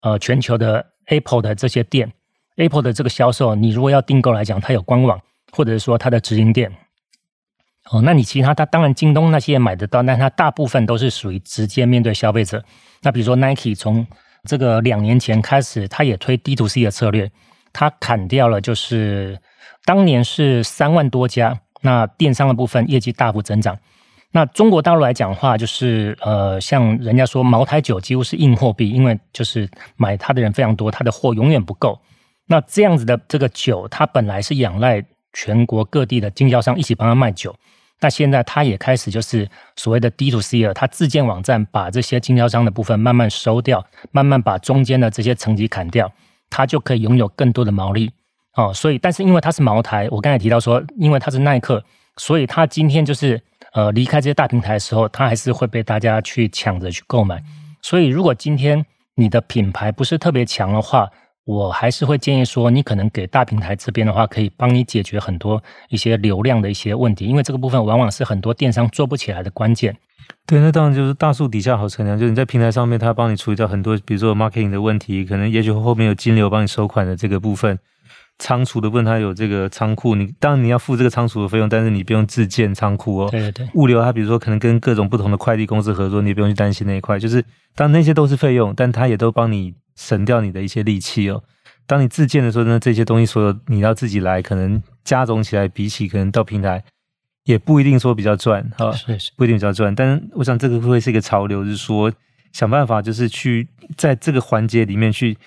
[0.03, 2.13] 呃全球的 Apple 的这些店
[2.57, 6.71] ，Apple 的这个销售，你如果要订购来讲，它有官网，或者是说它的直营店。
[7.91, 12.63] 哦，那你其他它当然京东那些也买得到，但它大部分都是属于直接面对消费者。
[13.03, 14.07] 那比如说 Nike 从
[14.45, 17.31] 这个两年前开始，它也推 D to C 的策略，
[17.73, 19.41] 它砍掉了就是
[19.85, 23.79] 当年是三万多家，那电商的部分业绩大幅增长。
[24.37, 31.99] 那中国大陆来讲的话，就是呃，像人家说茅台酒几乎是硬货币，因为就是买它的人非常多，它的货永远不够。
[32.47, 37.57] 那这样子的这个酒，它本来是仰赖全国各地的经销商一起帮他卖酒。
[38.03, 46.13] 那现在他也开始就是所谓的 D to C 了，他自建网站，把这些经销商的部分慢慢收掉，慢慢把中间的这些层级砍掉，
[46.51, 48.11] 他就可以拥有更多的毛利
[48.53, 48.71] 哦。
[48.75, 51.83] 所以，但是因为它是茅台，我刚才提到说，因为它是耐克，
[52.19, 53.43] 所以它今天就是
[53.77, 57.43] 呃离开这些大平台的时候，它还是会被大家去抢着去购买。
[57.83, 58.85] 所以，如果今天
[59.15, 61.09] 你的品牌不是特别强的话，
[61.45, 69.95] 我还是会建议说，你可能给大平台这边的话，可以帮你解决很多一些流量的一些问题，因为这个部分往往是很多电商做不起来的关键。
[70.47, 77.79] 对，那当然就是大树底下好乘凉，就是你在平台上面，他帮你处理掉很多，比如说 marketing 的问题，可能也许后面有金流帮你收款的这个部分，
[78.39, 83.29] 仓储的部分它有这个仓库，你当然你要付这个仓储的费用，但是你不用自建仓库哦。
[83.31, 87.45] 对对对，物流它比如说可能跟各种不同的快递公司合作，你也不用去担心那一块，就是
[87.75, 89.75] 当那些都是费用，但它也都帮你。
[89.99, 91.43] 省掉你的一些力气哦。
[91.87, 96.85] 当你自建的时候呢，这些东西所有你要自己来，可能加总起来，比起可能到平台，
[97.45, 99.95] 也不一定说比较赚哈，是是，不一定比较赚。
[99.95, 102.13] 但是我想这个会是一个潮流，就是说
[102.53, 105.39] 想办法就是去在这个环节里面去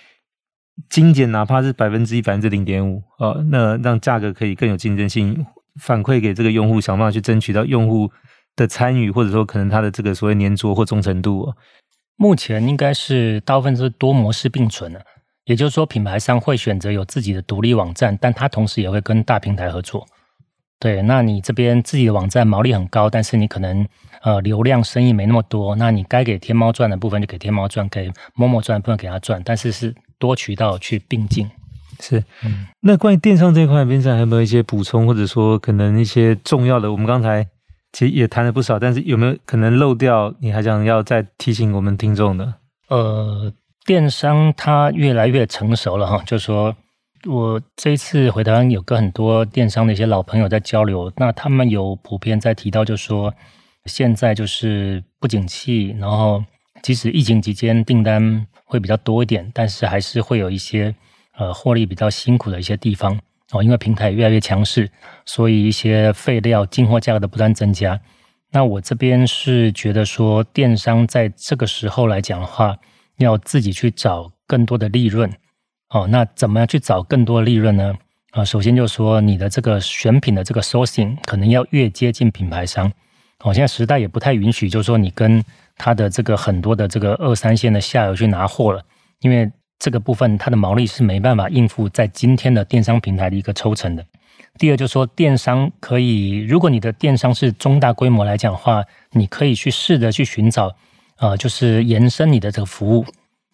[0.88, 5.46] 精简，哪怕是百分之一、百分之零点五啊，那让价格可以更有竞争性，
[5.82, 8.10] 反馈给这个用户，想办法去争取到用户
[8.56, 11.56] 的参与，或者说可能他的这个所谓粘着或忠诚度哦。
[12.15, 15.02] 目前应该是大部分是多模式并存的，
[15.46, 20.06] 也就是说，品牌商会选择有自己的独立网站，但他同时也会跟大平台合作。
[20.80, 23.86] 对，那你这边自己的网站毛利很高，但是你可能
[24.22, 31.49] 呃流量生意没那么多，那你该给天猫赚的部分就给天猫赚，给某某赚的部分给他赚，但是是多渠道去并进。
[31.99, 36.91] 是，嗯，那关于电商这一块，Vincent 还有没有一些补充，或者说可能一些重要的？
[36.91, 37.47] 我们刚才。
[37.91, 40.32] 其实也谈了不少，但是有没有可能漏掉？
[40.41, 42.53] 你还想要再提醒我们听众的？
[42.88, 43.51] 呃，
[43.84, 46.75] 电商它越来越成熟了哈，就是说
[47.25, 53.34] 我这一次回台湾有跟很多电商的一些老朋友在交流，那他们有普遍在提到，就是说
[53.86, 56.43] 现在就是不景气，然后
[56.82, 60.94] 即使疫情期间订单会比较多一点，但是还是会有一些
[61.38, 63.20] 呃获利比较辛苦的一些地方。
[63.52, 64.89] 哦，因为平台越来越强势，
[65.26, 68.00] 所以一些废料进货价格的不断增加。
[68.52, 72.78] 那我这边是觉得说，电商在这个时候来讲的话，
[73.18, 75.32] 要自己去找更多的利润。
[75.89, 77.96] 哦，那怎么样去找更多的利润呢？
[78.32, 82.92] 啊，首先就是说，你的这个选品的这个 sourcing 可能要越接近品牌商。
[83.39, 85.44] 哦，现在时代也不太允许，就是说你跟
[85.80, 88.84] 他的这个很多的这个二三线的下游去拿货了，
[89.22, 89.52] 因为。
[89.82, 94.06] 这个部分它的毛利是没办法应付在今天的电商平台的一个抽成的。
[94.58, 100.76] 第二就是说，电商可以，如果你的电商是中大规模来讲的话，你可以去试着去寻找，
[101.20, 103.06] 呃，就是延伸你的这个服务。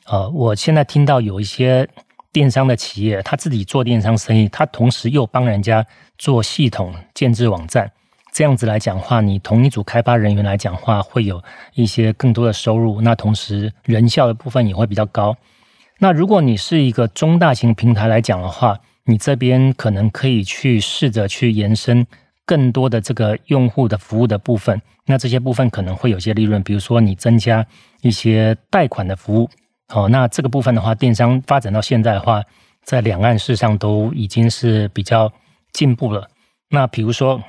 [0.08, 1.88] 呃，我现在听到有一些
[2.32, 5.86] 电商的企业，他自己做电商生意，他同时又帮人家
[6.18, 7.92] 做系统建置网站，
[8.36, 11.42] 这样子来讲话，你同一组开发人员来讲话，会有
[11.74, 15.38] 一些更多的收入，那同时人效的部分也会比较高。
[16.00, 22.06] 那如果你是一个中大型平台来讲的话，你这边可能可以去试着去延伸
[22.46, 24.82] 更多的这个用户的服务的部分。
[25.06, 27.66] 那这些部分可能会有些利润，比如说你增加
[28.02, 29.50] 一些贷款的服务。
[29.94, 32.44] 哦，那这个部分的话，电商发展到现在的话，
[32.84, 35.32] 在两岸事实上都已经是比较
[35.72, 36.28] 进步了。
[36.70, 37.42] 那比如说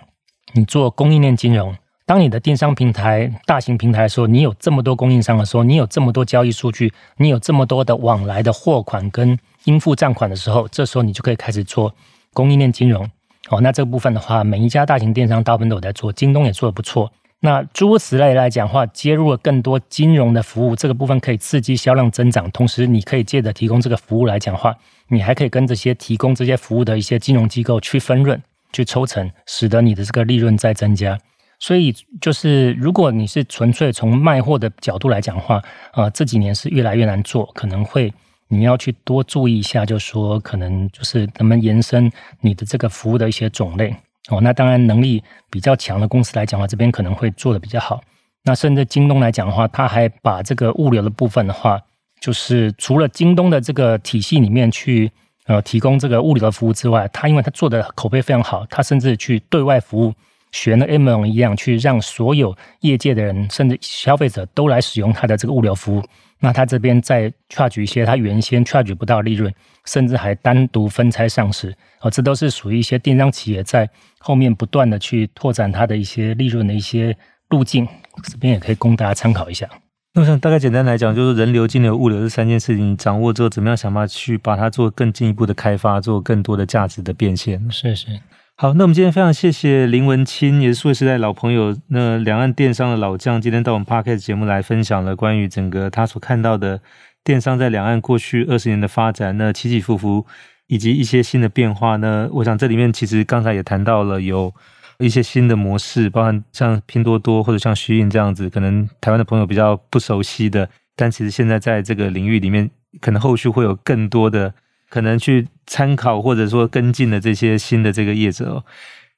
[0.52, 1.74] 你做供应链金融。
[2.04, 11.92] 当你的电商平台、大型平台的时候，你有这么多供应商的时候，你有这么多交易数据，你有这么多的往来的货款跟应付账款的时候，这时候你就可以开始做
[12.32, 13.10] 供应链金融。
[13.48, 17.12] 哦，那这个部分的话，每一家大型电商大部分都有在做，京东也做得不错。
[17.40, 22.50] 那诸如此类来讲的话，接入了更多金融的服务，这个部分可以刺激销量增长。
[22.52, 24.74] 同时，你可以借着提供这个服务来讲话，
[25.08, 28.40] 你还可以跟这些提供这些服务的一些金融机构去分润、
[28.76, 31.18] 去抽成，使得你的这个利润再增加。
[31.58, 35.62] 所以就是如果你是纯粹从卖货的角度来讲的话，
[35.94, 38.12] 呃，这几年是越来越难做，可能会
[38.48, 42.12] 你要去多注意一下，就说可能就是能不能延伸
[42.42, 43.96] 你的这个服务的一些种类
[44.28, 44.38] 哦。
[44.42, 48.02] 那当然能力比较强的公司来讲的话，这边可能会做得比较好。
[48.44, 51.80] 那甚至京东来讲的话，他还把这个物流的部分的话，
[52.20, 55.10] 就是除了京东的这个体系里面去。
[55.46, 60.12] 呃，提供这个物流的服务之外，他因为他做的口碑非常好，他甚至去对外服务，
[60.50, 66.02] 学了 Amazon 一样，去让所有业界的人，甚至消费者都来使用他的这个物流服务。
[66.40, 69.52] 那他这边再 charge 一些他原先 charge 不到利润，
[69.84, 71.74] 甚至还单独分拆上市。
[72.00, 73.88] 哦，这都是属于一些电商企业在
[74.18, 77.16] 后面不断的去拓展它的一些利润的一些
[77.48, 77.86] 路径。
[78.24, 79.68] 这边也可以供大家参考一下。
[80.16, 87.62] 那我想大概简单来讲，就是人流、金流、物流这三件事情掌握之后，怎么样想办法去把它做更进一步的开发，做更多的价值的变现。
[87.70, 88.06] 是是。
[88.54, 96.80] 好，那我们今天非常谢谢林文清，也是数位时代老朋友，那两岸电商的老将，今天到我们 Podcast 节目来分享了关于整个他所看到的
[97.22, 100.24] 电商在两岸过去二十年的发展，那起起伏伏
[100.66, 101.96] 以及一些新的变化。
[101.96, 104.54] 那我想这里面其实刚才也谈到了有。
[104.98, 112.70] 一些新的模式，包含像拼多多或者像虚印这样子，可能台湾的朋友比较不熟悉的，但其实现在在这个领域里面，
[113.00, 114.54] 可能后续会有更多的
[114.88, 118.64] 可能去参考或者说跟进的这些新的这个业者哦。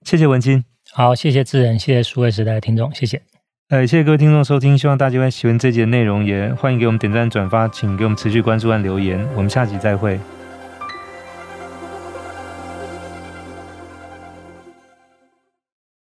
[0.05, 3.21] 谢谢文清，好，谢谢智仁，谢谢数位时代的听众，谢谢。
[3.69, 10.19] 呃，谢谢各位听众收听，希望大家会喜欢这集的内容，也欢迎给我们点赞转发，请给我们持续关注和留言，我们下集再会。